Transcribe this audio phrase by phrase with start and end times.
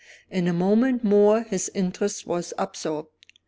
[0.31, 3.09] In a moment more his interest was absorbed.